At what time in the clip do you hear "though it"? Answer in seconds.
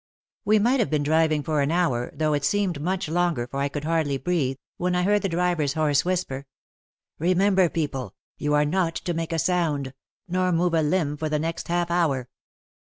2.15-2.43